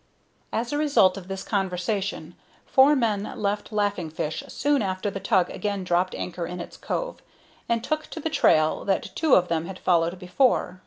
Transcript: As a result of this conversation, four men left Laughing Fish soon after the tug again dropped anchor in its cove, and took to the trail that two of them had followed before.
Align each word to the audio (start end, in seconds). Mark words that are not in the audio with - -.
As 0.51 0.73
a 0.73 0.79
result 0.79 1.15
of 1.15 1.27
this 1.27 1.43
conversation, 1.43 2.33
four 2.65 2.95
men 2.95 3.21
left 3.39 3.71
Laughing 3.71 4.09
Fish 4.09 4.41
soon 4.47 4.81
after 4.81 5.11
the 5.11 5.19
tug 5.19 5.51
again 5.51 5.83
dropped 5.83 6.15
anchor 6.15 6.47
in 6.47 6.59
its 6.59 6.75
cove, 6.75 7.21
and 7.69 7.83
took 7.83 8.07
to 8.07 8.19
the 8.19 8.27
trail 8.31 8.83
that 8.85 9.15
two 9.15 9.35
of 9.35 9.47
them 9.47 9.67
had 9.67 9.77
followed 9.77 10.17
before. 10.17 10.79